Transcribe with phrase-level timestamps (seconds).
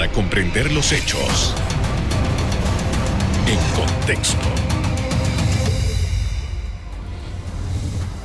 [0.00, 1.54] para comprender los hechos
[3.46, 4.46] en contexto.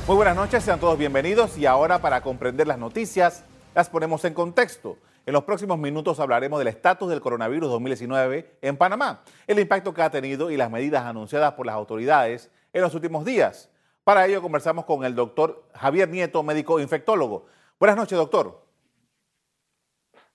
[0.06, 3.44] Muy buenas noches, sean todos bienvenidos y ahora para comprender las noticias
[3.74, 4.96] las ponemos en contexto.
[5.26, 10.00] En los próximos minutos hablaremos del estatus del coronavirus 2019 en Panamá, el impacto que
[10.00, 13.68] ha tenido y las medidas anunciadas por las autoridades en los últimos días.
[14.02, 17.44] Para ello conversamos con el doctor Javier Nieto, médico infectólogo.
[17.78, 18.65] Buenas noches, doctor.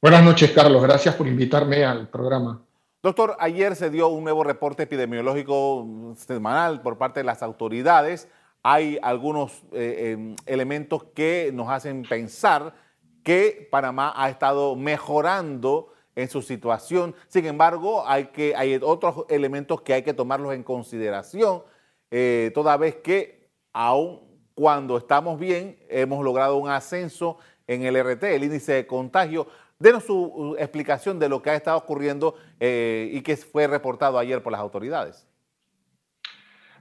[0.02, 0.82] Buenas noches, Carlos.
[0.82, 2.66] Gracias por invitarme al programa.
[3.04, 8.28] Doctor, ayer se dio un nuevo reporte epidemiológico semanal por parte de las autoridades.
[8.64, 12.74] Hay algunos eh, em, elementos que nos hacen pensar
[13.22, 17.14] que Panamá ha estado mejorando en su situación.
[17.28, 21.62] Sin embargo, hay, que, hay otros elementos que hay que tomarlos en consideración,
[22.10, 24.20] eh, toda vez que aún
[24.56, 27.38] cuando estamos bien, hemos logrado un ascenso
[27.68, 29.48] en el RT, el índice de contagio.
[29.82, 34.44] Denos su explicación de lo que ha estado ocurriendo eh, y que fue reportado ayer
[34.44, 35.26] por las autoridades.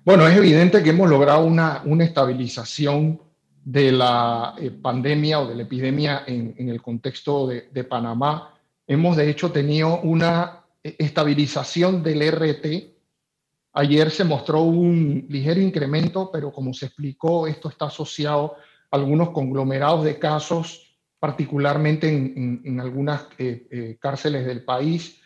[0.05, 3.19] Bueno, es evidente que hemos logrado una, estabilización
[3.65, 8.55] de la eh, pandemia o de la epidemia en, el contexto de, Panamá.
[8.87, 12.67] Hemos de hecho tenido una estabilización del RT.
[13.73, 18.57] Ayer se mostró un ligero incremento, pero como se explicó, esto está asociado
[18.91, 20.90] a algunos conglomerados de casos,
[21.21, 25.21] particularmente en, algunas eh, eh, cárceles del país.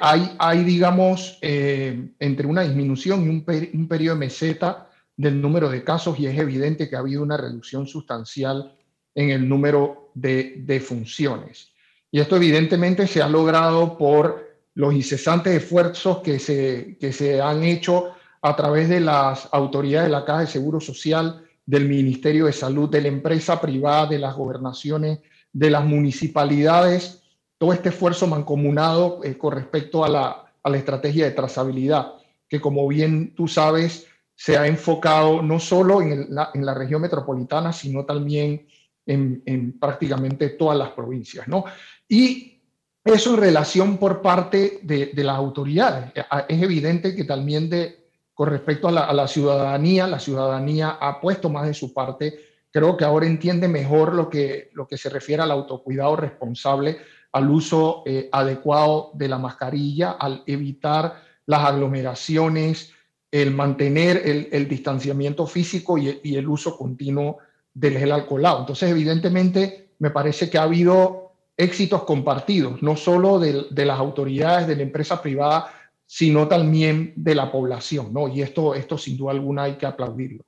[0.00, 5.84] hay, hay, digamos, entre una disminución y un, un periodo de meseta del número de
[5.84, 8.74] casos y es evidente que ha habido una reducción sustancial
[9.14, 11.72] en el número de, funciones.
[12.10, 17.64] Y esto evidentemente se ha logrado por los incesantes esfuerzos que se, que se han
[17.64, 22.52] hecho a través de las autoridades de la Caja de Seguro Social, del Ministerio de
[22.54, 25.18] Salud, de la empresa privada, de las gobernaciones,
[25.52, 27.22] de las municipalidades,
[27.58, 32.12] todo este esfuerzo mancomunado eh, con respecto a la, estrategia de trazabilidad,
[32.46, 38.04] que como bien tú sabes, se ha enfocado no solo en, la, región metropolitana, sino
[38.04, 38.66] también
[39.06, 41.48] en, prácticamente todas las provincias.
[41.48, 41.64] ¿no?
[42.06, 42.60] Y
[43.02, 46.12] eso en relación por parte de, las autoridades.
[46.48, 47.97] Es evidente que también de,
[48.38, 52.38] con respecto a la, ciudadanía, la ciudadanía ha puesto más de su parte.
[52.70, 56.98] Creo que ahora entiende mejor lo que, se refiere al autocuidado responsable,
[57.32, 62.92] al uso eh, adecuado de la mascarilla, al evitar las aglomeraciones,
[63.32, 67.38] el mantener el, distanciamiento físico y, el uso continuo
[67.74, 68.60] del gel alcoholado.
[68.60, 74.76] Entonces, evidentemente, me parece que ha habido éxitos compartidos, no solo de, las autoridades, de
[74.76, 75.72] la empresa privada,
[76.10, 78.28] sino también de la población, ¿no?
[78.28, 80.42] Y esto, esto sin duda alguna hay que aplaudirlo.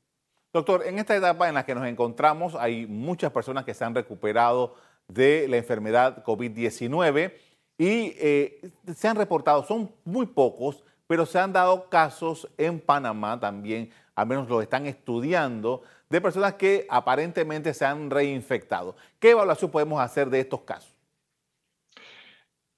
[0.55, 3.95] Doctor, en esta etapa en la que nos encontramos hay muchas personas que se han
[3.95, 4.75] recuperado
[5.07, 7.35] de la enfermedad COVID-19
[7.77, 13.39] y eh, se han reportado, son muy pocos, pero se han dado casos en Panamá
[13.39, 18.97] también, al menos lo están estudiando, de personas que aparentemente se han reinfectado.
[19.19, 20.90] ¿Qué evaluación podemos hacer de estos casos?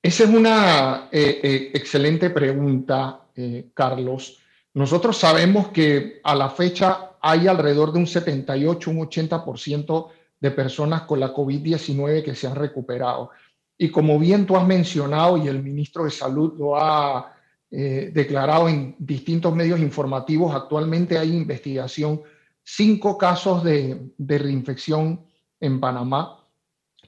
[0.02, 4.36] Esa es una eh, eh, excelente pregunta, eh, Carlos.
[4.74, 10.08] Nosotros sabemos que a la fecha hay alrededor de un 78, un 80%
[10.40, 13.30] de personas con la COVID-19 que se han recuperado.
[13.78, 17.36] Y como bien tú has mencionado y el ministro de Salud lo ha
[17.70, 20.54] declarado en distintos medios informativos.
[20.54, 22.20] Actualmente hay investigación,
[22.62, 25.24] cinco casos de, reinfección
[25.58, 26.44] en Panamá.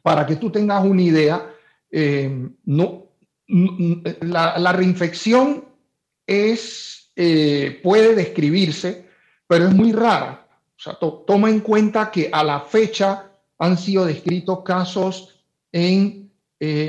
[0.00, 1.53] Para que tú tengas una idea,
[1.96, 3.04] eh, no,
[3.46, 5.64] la, reinfección
[6.26, 9.06] es, eh, puede describirse,
[9.46, 10.46] pero es muy rara.
[10.76, 15.40] O sea, toma en cuenta que a la fecha han sido descritos casos
[15.72, 16.24] en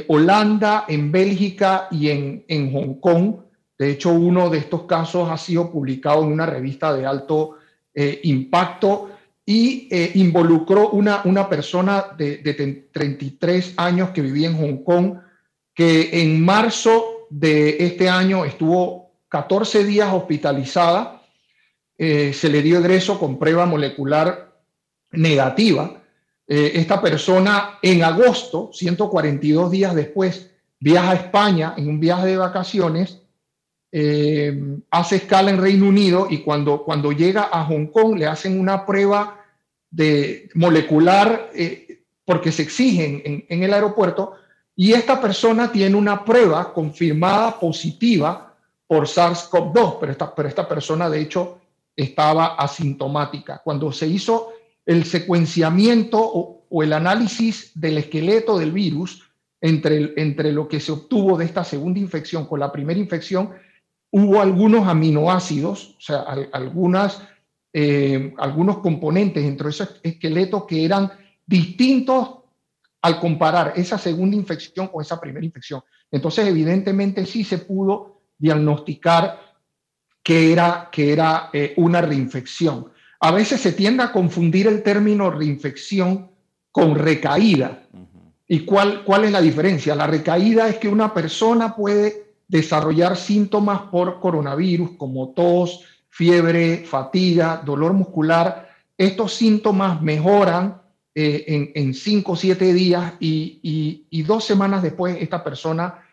[0.07, 3.35] Holanda, en Bélgica y en, Hong Kong,
[3.77, 7.57] de hecho, uno de estos casos ha sido publicado en una revista de alto
[7.94, 9.11] eh, impacto
[9.45, 12.38] y eh, involucró una, una persona de,
[12.91, 15.19] 33 años que vivía en Hong Kong,
[15.73, 21.21] que en marzo de este año estuvo 14 días hospitalizada,
[21.97, 24.53] eh, se le dio egreso con prueba molecular
[25.12, 26.01] negativa.
[26.47, 33.25] esta persona en agosto, 142 días después, viaja a España en un viaje de vacaciones
[33.97, 38.59] eh, hace escala en Reino Unido y cuando, cuando llega a Hong Kong le hacen
[38.59, 39.42] una prueba
[39.89, 44.33] de molecular eh, porque se exigen en, el aeropuerto
[44.75, 48.53] y esta persona tiene una prueba confirmada positiva
[48.86, 51.62] por SARS-CoV-2, pero esta, pero esta persona de hecho
[51.95, 53.62] estaba asintomática.
[53.63, 54.50] Cuando se hizo
[54.86, 59.24] el secuenciamiento o, o el análisis del esqueleto del virus,
[59.62, 63.51] entre, entre lo que se obtuvo de esta segunda infección con la primera infección,
[64.17, 67.21] hubo algunos aminoácidos, o sea, algunas,
[67.73, 71.12] eh, algunos componentes dentro de ese esqueleto que eran
[71.45, 72.29] distintos
[73.01, 75.81] al comparar esa segunda infección con esa primera infección.
[76.09, 79.38] Entonces, evidentemente sí se pudo diagnosticar
[80.23, 82.94] que era, que era eh, una reinfección.
[83.19, 86.31] A veces se tiende a confundir el término reinfección
[86.71, 87.83] con recaída.
[88.47, 89.94] ¿Y cuál, cuál es la diferencia?
[89.94, 97.62] La recaída es que una persona puede desarrollar síntomas por coronavirus como tos, fiebre, fatiga,
[97.65, 98.69] dolor muscular.
[98.97, 100.81] Estos síntomas mejoran
[101.13, 106.03] eh, en, cinco o siete días y, dos semanas después esta persona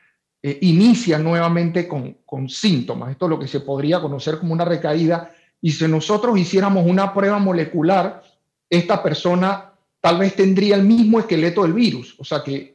[0.42, 3.10] eh, inicia nuevamente con, con síntomas.
[3.10, 5.32] Esto es lo que se podría conocer como una recaída.
[5.60, 8.22] Y si nosotros hiciéramos una prueba molecular,
[8.68, 12.71] esta persona tal vez tendría el mismo esqueleto del virus, o sea que,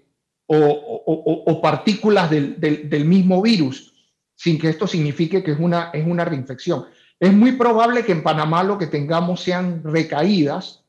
[0.47, 3.93] o, partículas del, mismo virus,
[4.35, 6.85] sin que esto signifique que es una, es una reinfección.
[7.19, 10.83] Es muy probable que en Panamá lo que tengamos sean recaídas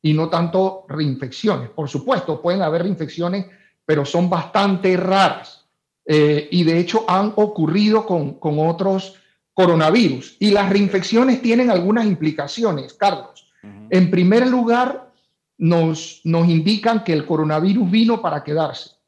[0.00, 1.70] y no tanto reinfecciones.
[1.70, 3.46] Por supuesto, pueden haber reinfecciones,
[3.84, 5.66] pero son bastante raras.
[6.04, 9.16] Eh, y de hecho han ocurrido con, con otros
[9.54, 10.36] coronavirus.
[10.40, 13.52] Y las reinfecciones tienen algunas implicaciones, Carlos.
[13.90, 15.12] En primer lugar,
[15.58, 19.01] nos, nos indican que el coronavirus vino para quedarse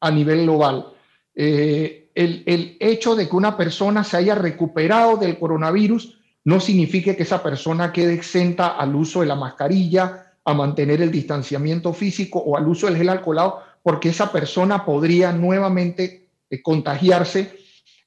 [0.00, 0.92] a nivel global.
[1.34, 7.14] Eh, el, el, hecho de que una persona se haya recuperado del coronavirus no significa
[7.14, 12.38] que esa persona quede exenta al uso de la mascarilla, a mantener el distanciamiento físico
[12.38, 17.58] o al uso del gel alcoholado, porque esa persona podría nuevamente eh, contagiarse.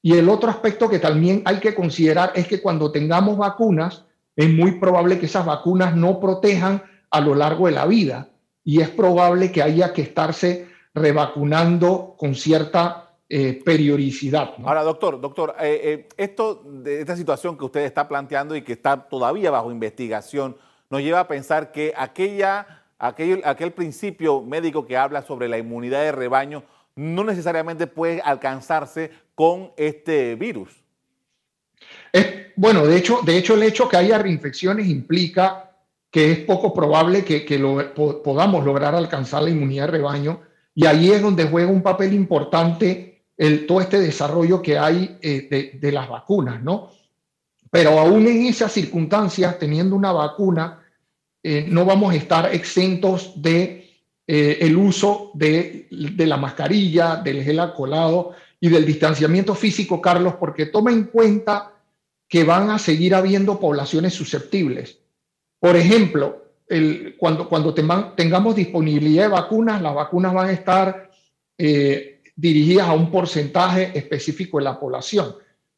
[0.02, 4.04] Y el otro aspecto que también hay que considerar es que cuando tengamos vacunas,
[4.34, 8.28] es muy probable que esas vacunas no protejan a lo largo de la vida
[8.64, 14.54] y es probable que haya que estarse revacunando con cierta eh, periodicidad.
[14.62, 18.74] Ahora, doctor, doctor, eh, eh, esto de esta situación que usted está planteando y que
[18.74, 20.56] está todavía bajo investigación,
[20.90, 26.02] nos lleva a pensar que aquella, aquel, aquel principio médico que habla sobre la inmunidad
[26.02, 26.64] de rebaño
[26.94, 30.84] no necesariamente puede alcanzarse con este virus.
[32.54, 35.70] bueno, de hecho, de hecho, el hecho que haya reinfecciones implica
[36.10, 37.40] que es poco probable que,
[38.22, 40.42] podamos lograr alcanzar la inmunidad de rebaño.
[40.74, 45.78] Y ahí es donde juega un papel importante el, todo este desarrollo que hay eh,
[45.80, 46.90] de, las vacunas, ¿no?
[47.70, 50.82] Pero aún en esas circunstancias, teniendo una vacuna,
[51.42, 53.90] eh, no vamos a estar exentos de
[54.26, 60.34] eh, el uso de, de, la mascarilla, del gel alcoholado y del distanciamiento físico, Carlos,
[60.38, 61.72] porque toma en cuenta
[62.28, 64.98] que van a seguir habiendo poblaciones susceptibles.
[65.58, 66.41] Por ejemplo,
[67.18, 67.74] cuando,
[68.14, 71.10] tengamos disponibilidad de vacunas, las vacunas van a estar
[71.58, 75.34] eh, dirigidas a un porcentaje específico de la población,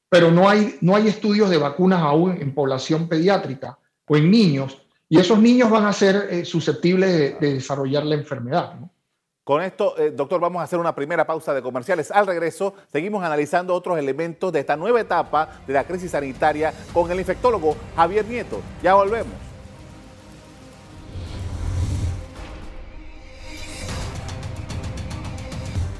[0.08, 4.78] pero no hay, no hay estudios de vacunas aún en población pediátrica o en niños,
[5.08, 8.74] y esos niños van a ser eh, susceptibles de, desarrollar la enfermedad.
[9.44, 12.10] Con esto, eh, doctor, vamos a hacer una primera pausa de comerciales.
[12.10, 17.10] Al regreso, seguimos analizando otros elementos de esta nueva etapa de la crisis sanitaria con
[17.10, 18.60] el infectólogo Javier Nieto.
[18.82, 19.43] Ya volvemos.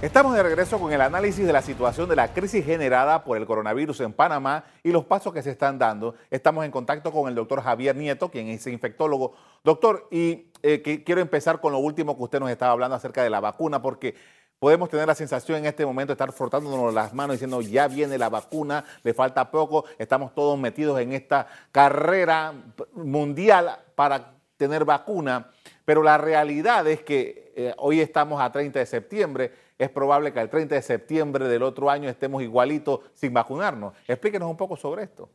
[0.05, 3.47] Estamos de regreso con el análisis de la situación de la crisis generada por el
[3.47, 6.15] coronavirus en Panamá y los pasos que se están dando.
[6.31, 9.33] Estamos en contacto con el doctor Javier Nieto, quien es infectólogo.
[9.65, 13.31] Doctor, y eh, quiero empezar con lo último que usted nos estaba hablando acerca de
[13.31, 14.15] la vacuna, porque
[14.59, 18.19] podemos tener la sensación en este momento de estar frotándonos las manos diciendo ya viene
[18.19, 22.53] la vacuna, le falta poco, estamos todos metidos en esta carrera
[22.93, 25.51] mundial para tener vacuna,
[25.87, 30.41] pero la realidad es que eh, hoy estamos a 30 de septiembre es probable que
[30.41, 33.95] el 30 de septiembre del otro año estemos igualitos sin vacunarnos.
[34.07, 35.29] Explíquenos un poco sobre esto.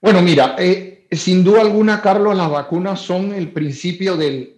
[0.00, 4.54] Bueno, mira, eh, sin duda alguna, Carlos, las vacunas son el principio del,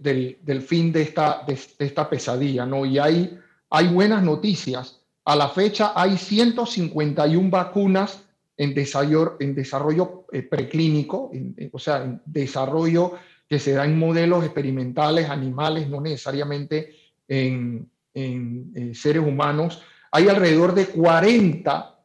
[0.67, 2.85] fin de esta, de, esta, pesadilla, ¿no?
[2.85, 3.38] Y hay,
[3.71, 5.00] hay buenas noticias.
[5.25, 8.25] A la fecha hay 151 vacunas
[8.57, 11.31] en desarrollo, en desarrollo eh, preclínico,
[11.73, 13.12] o sea, en desarrollo
[13.49, 16.98] que se da en modelos experimentales, animales, no necesariamente
[17.29, 19.83] en, eh, seres humanos.
[20.11, 22.01] Hay alrededor de 40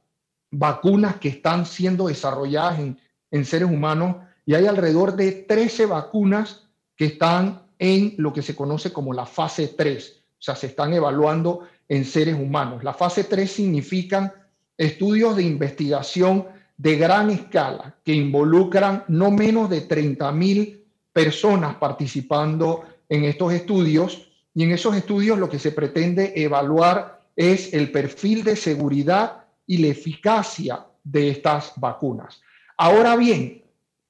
[0.51, 2.99] vacunas que están siendo desarrolladas en,
[3.31, 8.55] en seres humanos y hay alrededor de 13 vacunas que están en lo que se
[8.55, 12.83] conoce como la fase 3, o sea, se están evaluando en seres humanos.
[12.83, 14.31] La fase 3 significan
[14.77, 22.83] estudios de investigación de gran escala que involucran no menos de 30 mil personas participando
[23.09, 28.43] en estos estudios y en esos estudios lo que se pretende evaluar es el perfil
[28.43, 32.41] de seguridad y la eficacia de estas vacunas.
[32.77, 33.63] Ahora bien,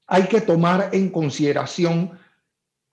[0.08, 2.20] hay que tomar en consideración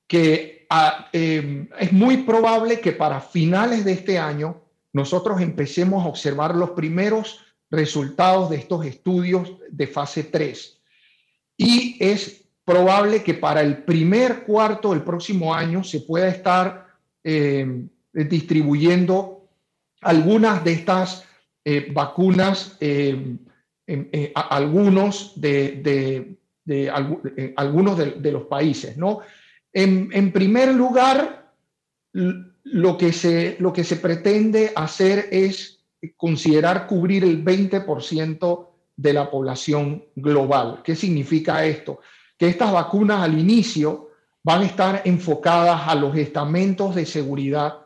[0.07, 6.09] que ah, em, es muy probable que para finales de este año nosotros empecemos a
[6.09, 7.41] observar los primeros
[7.71, 10.81] resultados de estos estudios de fase 3.
[11.57, 16.90] Y es probable que para el primer cuarto del próximo año se pueda estar
[17.25, 19.49] em, distribuyendo
[20.01, 21.25] algunas de estas
[21.65, 23.39] eh, vacunas, em,
[23.87, 26.37] eh, algunos de,
[26.67, 28.97] eh, algunos de, los países.
[28.97, 29.21] ¿no?
[29.73, 31.53] En, primer lugar,
[32.13, 35.81] lo que, se, lo que se pretende hacer es
[36.17, 40.81] considerar cubrir el 20% de la población global.
[40.85, 42.01] ¿Qué significa esto?
[42.39, 44.10] Que estas vacunas al inicio
[44.43, 47.79] van a estar enfocadas a los estamentos de seguridad,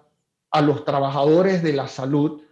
[0.50, 2.42] a los trabajadores de la salud,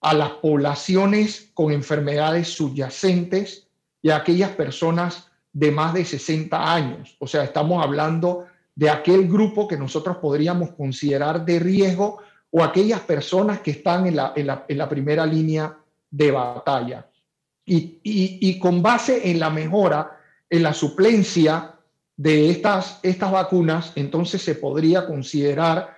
[0.00, 3.66] a las poblaciones con enfermedades subyacentes
[4.02, 7.16] y a aquellas personas de más de 60 años.
[7.18, 12.18] O sea, estamos hablando de aquel grupo que nosotros podríamos considerar de riesgo
[12.50, 15.76] o aquellas personas que están en la, en la, primera línea
[16.10, 17.08] de batalla.
[17.64, 21.75] Y, y, con base en la mejora, en la suplencia
[22.16, 25.96] de estas, estas vacunas, entonces se podría considerar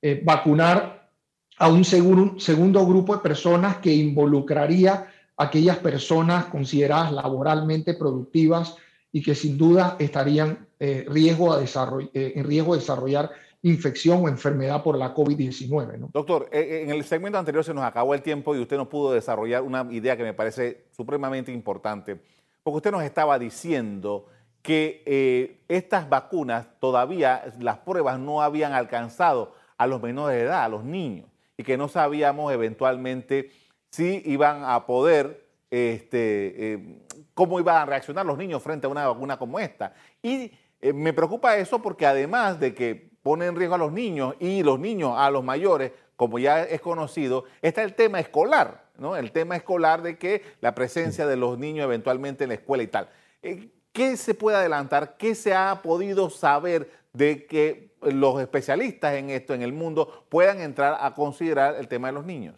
[0.00, 1.10] eh, vacunar
[1.58, 4.92] a un segundo grupo de personas que involucraría
[5.36, 8.76] a aquellas personas consideradas laboralmente productivas
[9.12, 13.30] y que sin duda estarían eh, eh, en riesgo de desarrollar
[13.62, 16.10] infección o enfermedad por la COVID-19.
[16.12, 19.62] Doctor, en el segmento anterior se nos acabó el tiempo y usted no pudo desarrollar
[19.62, 22.20] una idea que me parece supremamente importante,
[22.62, 24.26] porque usted nos estaba diciendo
[24.68, 30.68] que estas vacunas todavía las pruebas no habían alcanzado a los menores de edad, a
[30.68, 33.50] los niños, y que no sabíamos eventualmente
[33.90, 36.98] si iban a poder este,
[37.38, 39.94] cómo iban a reaccionar los niños frente a una vacuna como esta.
[40.20, 44.34] Y eh, me preocupa eso porque además de que pone en riesgo a los niños
[44.40, 49.16] y los niños a los mayores, como ya es conocido, está el tema escolar, ¿no?
[49.16, 52.88] El tema escolar de que la presencia de los niños eventualmente en la escuela y
[52.88, 53.08] tal.
[53.42, 55.16] Eh, ¿Qué se puede adelantar?
[55.18, 60.60] ¿Qué se ha podido saber de que los especialistas en esto en el mundo puedan
[60.60, 62.54] entrar a considerar el tema de los niños?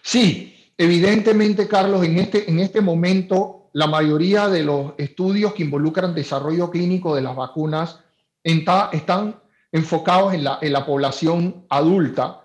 [0.00, 6.14] Sí, Evidentemente, Carlos, en este, en este momento, la mayoría de los estudios que involucran
[6.14, 8.00] desarrollo clínico de las vacunas
[8.42, 9.40] están
[9.72, 12.44] enfocados en la, población adulta,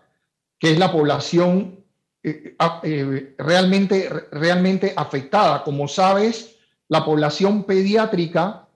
[0.57, 1.83] que es la población
[2.23, 5.63] eh, eh, realmente, realmente afectada.
[5.63, 6.50] Como sabes,
[6.91, 8.67] la población pediátrica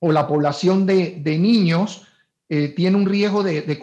[0.00, 2.02] o la población de, niños
[2.48, 3.78] eh, tiene un riesgo de,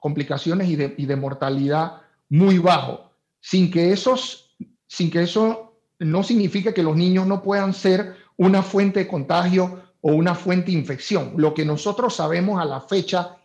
[0.00, 4.56] complicaciones y de, mortalidad muy bajo sin que, esos,
[4.88, 9.82] sin que eso no signifique que los niños no puedan ser una fuente de contagio
[10.00, 11.34] o una fuente de infección.
[11.36, 13.36] Lo que nosotros sabemos a la fecha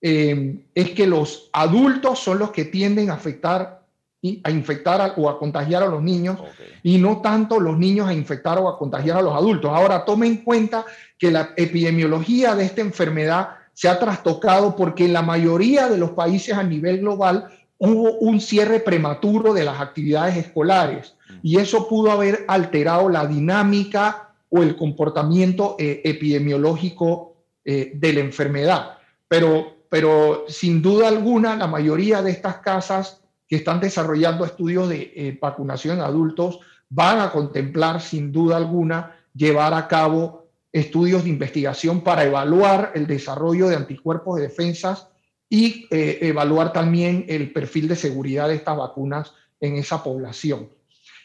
[0.00, 3.77] eh, es que los adultos son los que tienden a afectar
[4.20, 6.38] y a infectar o a contagiar a los niños
[6.82, 9.70] y no tanto los niños a infectar o a contagiar a los adultos.
[9.72, 10.84] Ahora, tome en cuenta
[11.16, 16.10] que la epidemiología de esta enfermedad se ha trastocado porque en la mayoría de los
[16.10, 17.48] países a nivel global
[17.78, 24.30] hubo un cierre prematuro de las actividades escolares y eso pudo haber alterado la dinámica
[24.50, 28.98] o el comportamiento eh, epidemiológico eh, de la enfermedad.
[29.28, 35.12] Pero, pero sin duda alguna, la mayoría de estas casas que están desarrollando estudios de
[35.14, 41.30] eh, vacunación en adultos van a contemplar sin duda alguna llevar a cabo estudios de
[41.30, 45.08] investigación para evaluar el desarrollo de anticuerpos de defensas
[45.48, 50.68] y eh, evaluar también el perfil de seguridad de estas vacunas en esa población.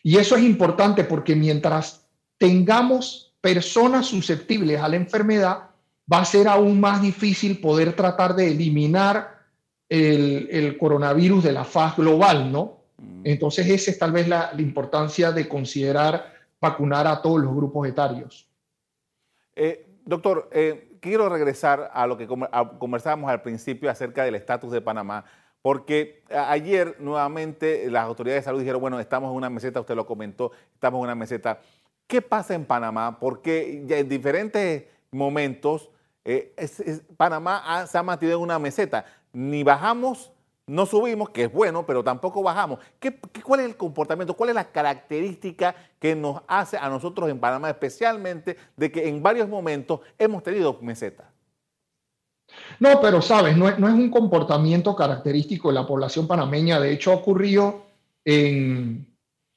[0.02, 5.70] Y eso es importante porque mientras tengamos personas susceptibles a la enfermedad,
[6.12, 9.33] va a ser aún más difícil poder tratar de eliminar
[9.94, 12.80] el, coronavirus de la faz global, ¿no?
[12.98, 13.22] Mm.
[13.26, 18.48] Entonces esa es tal vez la, importancia de considerar vacunar a todos los grupos etarios.
[19.56, 24.82] Eh, doctor, eh, quiero regresar a lo que conversábamos al principio acerca del estatus de
[24.82, 25.26] Panamá,
[25.62, 30.06] porque ayer nuevamente las autoridades de salud dijeron, bueno, estamos en una meseta, usted lo
[30.06, 31.60] comentó, estamos en una meseta.
[32.08, 33.20] ¿Qué pasa en Panamá?
[33.20, 35.90] Porque ya en diferentes momentos
[36.26, 36.54] eh,
[37.18, 39.06] Panamá se ha mantenido en una meseta.
[39.34, 40.34] Ni bajamos
[40.66, 42.80] no subimos, que es bueno, pero tampoco bajamos.
[43.00, 44.34] ¿Qué, cuál es el comportamiento?
[44.34, 49.22] ¿Cuál es la característica que nos hace a nosotros en Panamá especialmente de que en
[49.22, 51.30] varios momentos hemos tenido meseta?
[52.80, 56.80] No, pero sabes, no es, un comportamiento característico de la población panameña.
[56.80, 57.82] De hecho, ha ocurrido
[58.24, 59.06] en,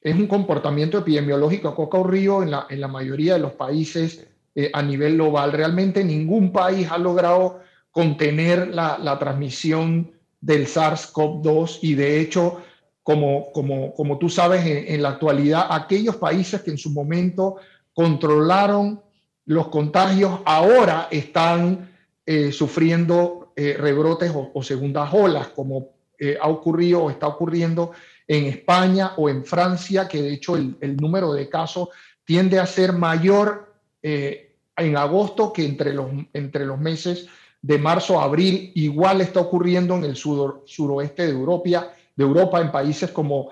[0.00, 4.26] es un comportamiento epidemiológico que ha ocurrido en la, en la mayoría de los países
[4.56, 5.52] eh, a nivel global.
[5.52, 7.61] Realmente ningún país ha logrado
[7.97, 12.61] contener la, la transmisión del SARS-CoV-2 y de hecho,
[13.03, 17.57] como, como, como tú sabes, en, la actualidad, aquellos países que en su momento
[17.95, 19.00] controlaron
[19.47, 21.91] los contagios ahora están
[22.26, 25.88] eh, sufriendo eh, rebrotes o, segundas olas, como
[26.19, 27.93] eh, ha ocurrido o está ocurriendo
[28.29, 31.88] en España o en Francia, que de hecho el, número de casos
[32.26, 37.26] tiende a ser mayor en agosto que entre los, entre los meses
[37.63, 38.73] de marzo a abril.
[38.75, 43.51] Igual está ocurriendo en el suroeste de Europa, de Europa, en países como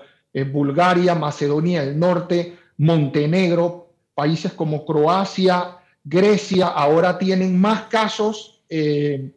[0.51, 9.31] Bulgaria, Macedonia del Norte, Montenegro, países como Croacia, Grecia, ahora tienen más casos eh,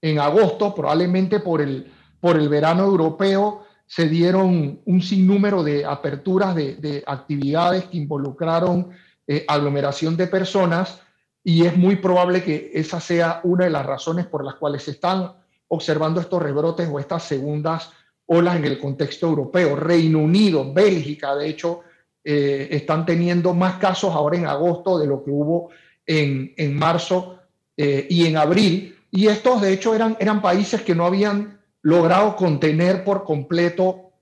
[0.00, 1.90] en agosto, probablemente por el,
[2.20, 8.90] por el verano europeo, se dieron un sinnúmero de aperturas de, actividades que involucraron
[9.26, 11.00] eh, aglomeración de personas
[11.44, 14.92] y es muy probable que esa sea una de las razones por las cuales se
[14.92, 15.34] están
[15.68, 17.92] observando estos rebrotes o estas segundas
[18.26, 19.76] olas en el contexto europeo.
[19.76, 21.82] Reino Unido, Bélgica, de hecho,
[22.24, 25.68] eh, están teniendo más casos ahora en agosto de lo que hubo
[26.06, 27.38] en, en marzo
[27.76, 32.34] eh, y en abril, y estos de hecho eran, eran países que no habían logrado
[32.36, 34.12] contener por completo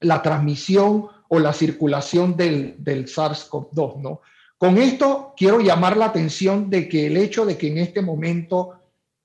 [0.00, 3.96] la transmisión o la circulación del, del SARS-CoV-2.
[3.96, 4.20] ¿no?
[4.58, 8.74] Con esto quiero llamar la atención de que el hecho de que en este momento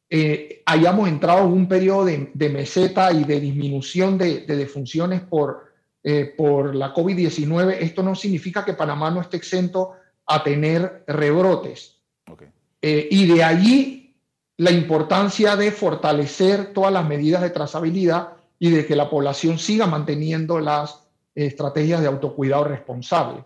[0.09, 5.21] eh, hayamos entrado en un periodo de, de, meseta y de disminución de, de defunciones
[5.21, 5.73] por,
[6.03, 9.93] eh, por la COVID-19, esto no significa que Panamá no esté exento
[10.27, 11.97] a tener rebrotes.
[12.31, 12.49] Okay.
[12.81, 14.15] Eh, y de allí
[14.57, 19.87] la importancia de fortalecer todas las medidas de trazabilidad y de que la población siga
[19.87, 23.43] manteniendo las estrategias de autocuidado responsable.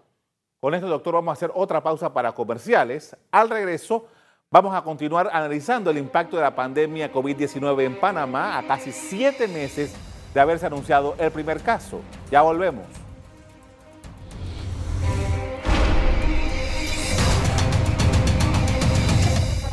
[0.59, 3.15] Con esto, doctor, vamos a hacer otra pausa para comerciales.
[3.31, 4.07] Al regreso,
[4.49, 9.47] vamos a continuar analizando el impacto de la pandemia COVID-19 en Panamá a casi siete
[9.47, 9.93] meses
[10.33, 12.01] de haberse anunciado el primer caso.
[12.31, 12.87] Ya volvemos.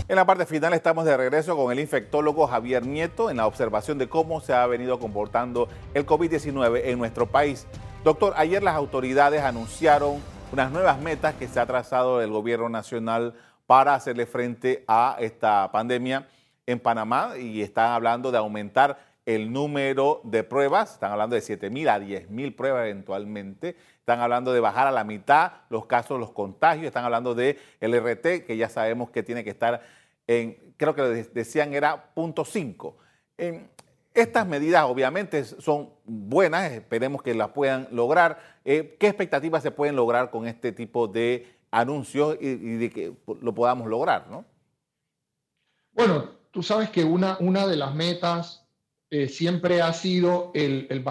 [0.07, 3.97] En la parte final estamos de regreso con el infectólogo Javier Nieto en la observación
[3.97, 7.67] de cómo se ha venido comportando el COVID-19 en nuestro país.
[8.05, 13.35] Doctor, ayer las autoridades anunciaron unas nuevas metas que se ha trazado el gobierno nacional
[13.67, 16.29] para hacerle frente a esta pandemia
[16.65, 21.71] en Panamá y están hablando de aumentar el número de pruebas, están hablando de 7
[21.71, 26.21] mil a 10 mil pruebas eventualmente, están hablando de bajar a la mitad los casos,
[26.21, 29.83] los contagios, están hablando de el RT, que ya sabemos que tiene que estar
[30.29, 32.97] en, creo que decían era punto 5.
[34.15, 38.61] Estas medidas obviamente son buenas, esperemos que las puedan lograr.
[38.65, 43.55] Eh, ¿Qué expectativas se pueden lograr con este tipo de anuncios y, de que lo
[43.55, 44.29] podamos lograr?
[44.31, 44.45] ¿no?
[45.93, 48.65] Bueno, tú sabes que una, una de las metas
[49.11, 51.05] eh, siempre ha sido el, el,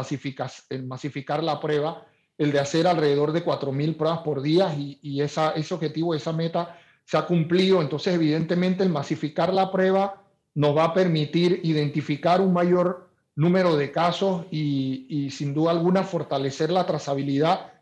[0.69, 5.51] el masificar la prueba el de hacer alrededor de 4.000 pruebas por día y, esa,
[5.51, 7.81] ese objetivo, esa meta se ha cumplido.
[7.81, 10.22] Entonces, evidentemente, el masificar la prueba
[10.55, 16.71] nos va a permitir identificar un mayor número de casos y, sin duda alguna fortalecer
[16.71, 17.73] la trazabilidad,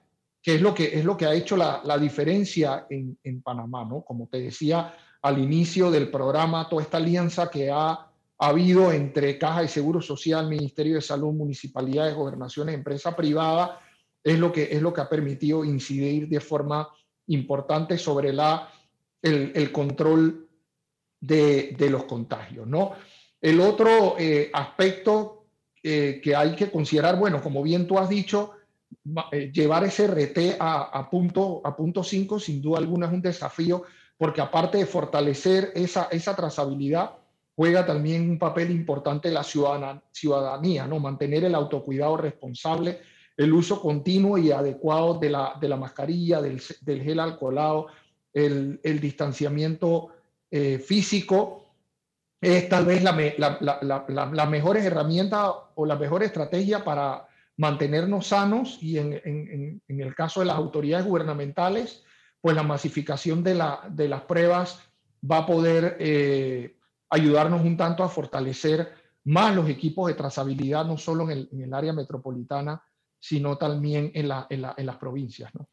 [0.41, 4.01] que es lo que, es lo que ha hecho la, diferencia en, en, Panamá, ¿no?
[4.01, 8.07] Como te decía al inicio del programa, toda esta alianza que ha
[8.39, 13.79] habido entre Caja de Seguro Social, Ministerio de Salud, municipalidades, gobernaciones, empresa privada,
[14.23, 16.87] es lo que, es lo que ha permitido incidir de forma
[17.27, 18.69] importante sobre la,
[19.21, 20.49] el, control
[21.21, 22.67] de, los contagios.
[22.67, 22.91] ¿no?
[23.39, 25.45] El otro eh, aspecto
[25.81, 28.51] eh, que hay que considerar, bueno, como bien tú has dicho,
[29.31, 33.83] eh, llevar ese RT a, punto a punto 5 sin duda alguna es un desafío
[34.17, 37.11] porque aparte de fortalecer esa, esa trazabilidad,
[37.55, 40.99] juega también un papel importante la ciudadanía, ¿no?
[40.99, 42.99] mantener el autocuidado responsable
[43.37, 47.87] el uso continuo y adecuado de la, de la mascarilla, del, del, gel alcoholado,
[48.33, 50.09] el, el distanciamiento
[50.51, 51.61] eh, físico,
[52.41, 58.79] es tal vez la, la, la, mejor herramienta o la mejor estrategia para mantenernos sanos
[58.81, 62.03] y en, el caso de las autoridades gubernamentales,
[62.41, 64.79] pues la masificación de, de las pruebas
[65.29, 66.77] va a poder eh,
[67.11, 68.91] ayudarnos un tanto a fortalecer
[69.25, 72.83] más los equipos de trazabilidad, no solo en el, en el área metropolitana,
[73.19, 75.53] sino también en, la, en las provincias.
[75.53, 75.69] ¿no?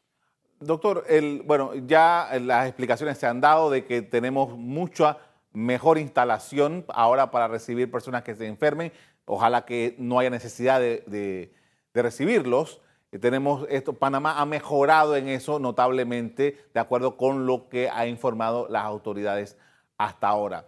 [0.59, 5.17] Doctor, el, bueno, ya las explicaciones se han dado de que tenemos mucha
[5.53, 8.91] mejor instalación ahora para recibir personas que se enfermen.
[9.25, 11.53] Ojalá que no haya necesidad de,
[11.93, 12.81] recibirlos.
[13.11, 18.07] Eh, tenemos esto, Panamá ha mejorado en eso notablemente, de acuerdo con lo que ha
[18.07, 19.57] informado las autoridades
[19.97, 20.65] hasta ahora.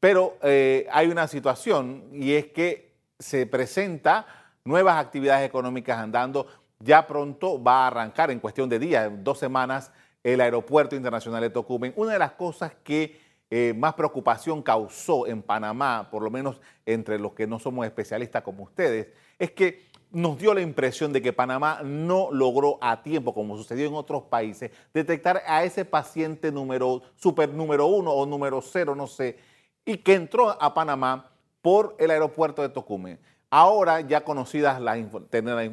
[0.00, 4.26] Pero eh, hay una situación y es que se presenta
[4.64, 6.46] nuevas actividades económicas andando.
[6.82, 9.92] Ya pronto va a arrancar en cuestión de días, dos semanas,
[10.24, 11.92] el Aeropuerto Internacional de Tocumen.
[11.94, 17.18] Una de las cosas que eh, más preocupación causó en Panamá, por lo menos entre
[17.18, 21.34] los que no somos especialistas como ustedes, es que nos dio la impresión de que
[21.34, 27.02] Panamá no logró a tiempo, como sucedió en otros países, detectar a ese paciente número,
[27.14, 29.36] super número uno o número cero, no sé,
[29.84, 33.18] y que entró a Panamá por el aeropuerto de Tocumen.
[33.50, 34.80] Ahora ya conocidas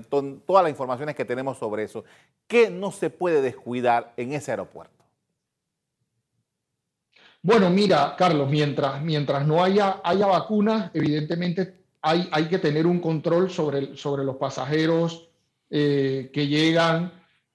[0.10, 2.04] todas las informaciones que tenemos sobre eso,
[2.48, 4.98] ¿qué no se puede descuidar en ese aeropuerto?
[7.44, 13.00] Bueno, mira, Carlos, mientras, mientras no haya, haya vacunas, evidentemente hay, hay que tener un
[13.00, 15.30] control sobre, sobre los pasajeros
[15.70, 17.14] eh, que llegan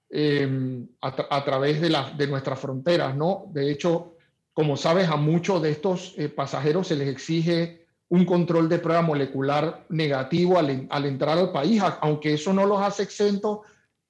[0.09, 3.47] em, a, través de, de nuestras fronteras, ¿no?
[3.53, 4.15] De hecho,
[4.55, 7.82] como sabes, a muchos de estos eh, pasajeros se les exige
[8.13, 12.83] un control de prueba molecular negativo al, al, entrar al país, aunque eso no los
[12.83, 13.61] hace exentos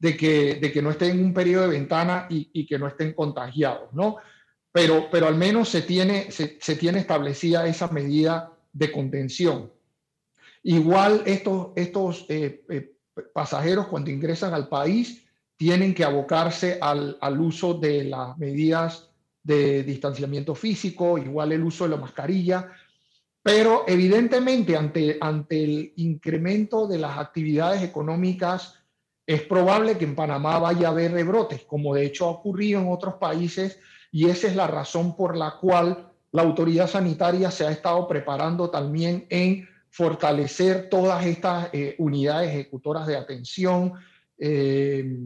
[0.00, 2.88] de que, de que no estén en un periodo de ventana y, y que no
[2.88, 4.16] estén contagiados, ¿no?
[4.72, 9.70] pero, pero al menos se tiene, se, tiene establecida esa medida de contención.
[10.64, 12.96] Igual estos, estos eh, eh,
[13.32, 15.24] pasajeros cuando ingresan al país
[15.56, 19.10] tienen que abocarse al, al, uso de las medidas
[19.44, 22.72] de distanciamiento físico, igual el uso de la mascarilla,
[23.42, 28.78] pero evidentemente ante, ante el incremento de las actividades económicas,
[29.26, 32.90] es probable que en Panamá vaya a haber rebrotes, como de hecho ha ocurrido en
[32.90, 33.78] otros países
[34.10, 38.70] y esa es la razón por la cual la autoridad sanitaria se ha estado preparando
[38.70, 43.92] también en fortalecer todas estas eh, unidades ejecutoras de atención,
[44.38, 45.18] eh,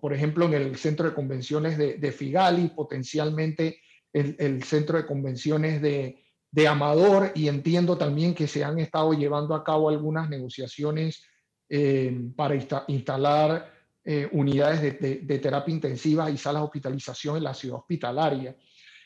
[0.00, 3.80] por ejemplo, en el centro de convenciones de, Figali, potencialmente
[4.12, 6.22] el, centro de convenciones de,
[6.68, 11.24] Amador, y entiendo también que se han estado llevando a cabo algunas negociaciones
[11.68, 12.56] eh, para
[12.88, 13.72] instalar
[14.04, 18.56] eh, unidades de, terapia intensiva y salas de hospitalización en la ciudad hospitalaria.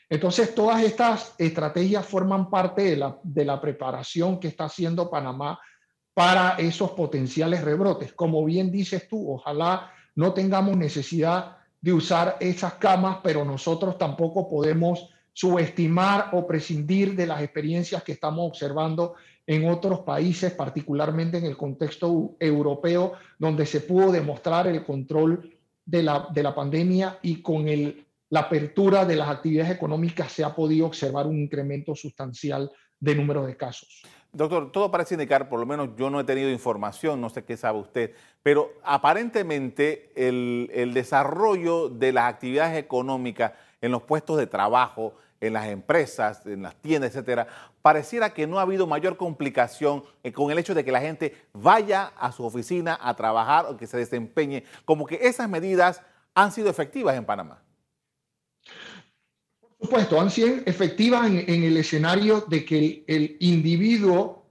[0.09, 5.59] Entonces, todas estas estrategias forman parte de la, de la preparación que está haciendo Panamá
[6.13, 8.13] para esos potenciales rebrotes.
[8.13, 14.49] Como bien dices tú, ojalá no tengamos necesidad de usar esas camas, pero nosotros tampoco
[14.49, 21.45] podemos subestimar o prescindir de las experiencias que estamos observando en otros países, particularmente en
[21.45, 25.53] el contexto europeo, donde se pudo demostrar el control
[25.85, 30.45] de la, de la pandemia y con el, la apertura de las actividades económicas se
[30.45, 34.03] ha podido observar un incremento sustancial de número de casos.
[34.31, 37.57] Doctor, todo parece indicar, por lo menos yo no he tenido información, no sé qué
[37.57, 44.47] sabe usted, pero aparentemente el, el desarrollo de las actividades económicas en los puestos de
[44.47, 47.47] trabajo en las empresas, en las tiendas, etcétera,
[47.81, 51.35] pareciera que no ha habido mayor complicación eh, con el hecho de que la gente
[51.53, 56.01] vaya a su oficina a trabajar o que se desempeñe, como que esas medidas
[56.33, 57.61] han sido efectivas en Panamá.
[59.61, 64.45] Por supuesto, han sido efectivas en, el escenario de que el, individuo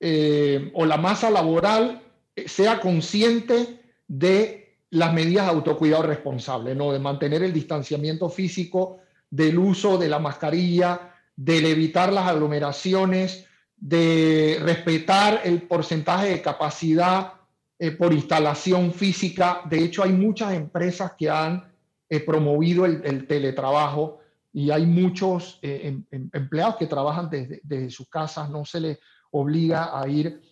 [0.00, 2.02] eh, o la masa laboral
[2.34, 6.92] eh, sea consciente de las medidas de autocuidado responsable, ¿no?
[6.92, 8.98] de mantener el distanciamiento físico,
[9.30, 17.32] del uso de la mascarilla, del evitar las aglomeraciones, de respetar el porcentaje de capacidad
[17.78, 19.62] eh, por instalación física.
[19.70, 21.72] De hecho, hay muchas empresas que han
[22.10, 24.18] eh, promovido el, teletrabajo
[24.52, 28.98] y hay muchos eh, em, em, empleados que trabajan desde, sus casas, no se les
[29.30, 30.42] obliga a ir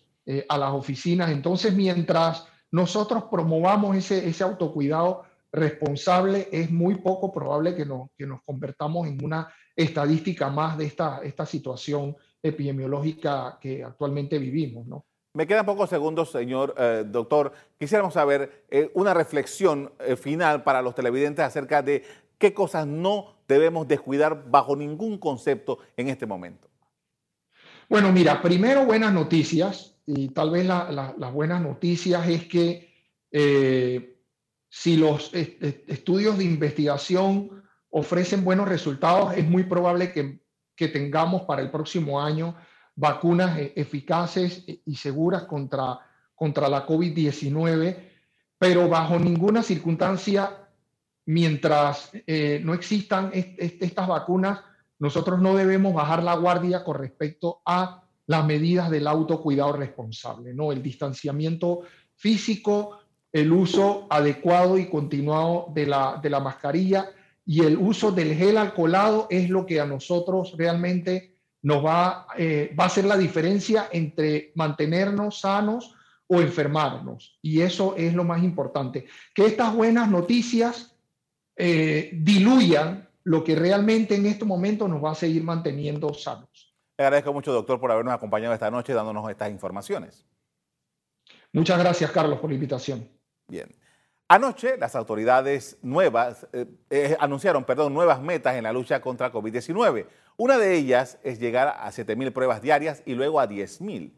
[0.47, 1.31] a las oficinas.
[1.31, 8.25] Entonces, mientras nosotros promovamos ese, ese autocuidado, responsable, es muy poco probable que nos, que
[8.25, 14.85] nos convertamos en una estadística más de esta, esta situación epidemiológica que actualmente vivimos.
[14.87, 15.05] ¿no?
[15.33, 17.53] Me quedan pocos segundos, señor eh, doctor.
[17.77, 22.03] Quisiéramos saber eh, una reflexión eh, final para los televidentes acerca de
[22.37, 26.67] qué cosas no debemos descuidar bajo ningún concepto en este momento.
[27.89, 32.89] Bueno, mira, primero buenas noticias y tal vez las buenas noticias es que
[34.69, 40.39] si los estudios de investigación ofrecen buenos resultados, es muy probable que,
[40.87, 42.55] tengamos para el próximo año
[42.95, 45.99] vacunas e, eficaces y seguras contra,
[46.33, 47.97] contra la COVID-19,
[48.57, 50.69] pero bajo ninguna circunstancia,
[51.25, 54.61] mientras eh, no existan estas vacunas,
[54.99, 60.71] nosotros no debemos bajar la guardia con respecto a las medidas del autocuidado responsable, ¿no?
[60.71, 61.81] El distanciamiento
[62.15, 62.99] físico,
[63.31, 67.09] el uso adecuado y continuado de la, de la mascarilla
[67.45, 72.75] y el uso del gel alcoholado es lo que a nosotros realmente nos va, eh,
[72.79, 75.95] va a hacer la diferencia entre mantenernos sanos
[76.27, 77.37] o enfermarnos.
[77.41, 79.07] Y eso es lo más importante.
[79.33, 80.95] Que estas buenas noticias
[81.55, 86.75] eh, diluyan lo que realmente en este momento nos va a seguir manteniendo sanos.
[86.97, 90.25] Le agradezco mucho, doctor, por habernos acompañado esta noche dándonos estas informaciones.
[91.51, 93.18] Muchas gracias, Carlos, por la invitación.
[93.49, 93.75] Bien.
[94.27, 100.05] Anoche las autoridades nuevas eh, eh, anunciaron, perdón, nuevas metas en la lucha contra COVID-19.
[100.37, 104.13] Una de ellas es llegar a 7.000 pruebas diarias y luego a 10.000.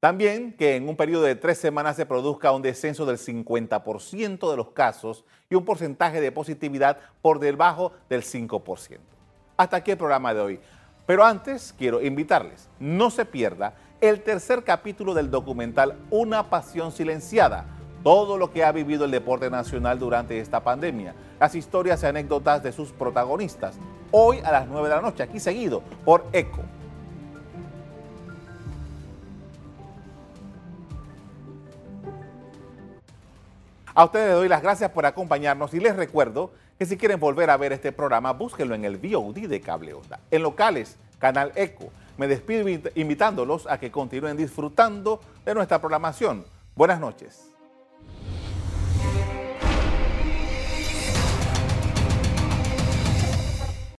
[0.00, 4.56] También que en un periodo de tres semanas se produzca un descenso del 50% de
[4.56, 8.98] los casos y un porcentaje de positividad por debajo del 5%.
[9.56, 10.60] Hasta aquí el programa de hoy.
[11.06, 17.66] Pero antes quiero invitarles, no se pierda el tercer capítulo del documental Una pasión silenciada,
[18.02, 22.62] todo lo que ha vivido el deporte nacional durante esta pandemia, las historias y anécdotas
[22.62, 23.76] de sus protagonistas,
[24.10, 26.62] hoy a las 9 de la noche, aquí seguido por ECO.
[33.94, 37.50] A ustedes les doy las gracias por acompañarnos y les recuerdo que si quieren volver
[37.50, 41.90] a ver este programa, búsquenlo en el VOD de Cable Onda, en locales, Canal Eco.
[42.16, 46.44] Me despido invitándolos a que continúen disfrutando de nuestra programación.
[46.74, 47.51] Buenas noches.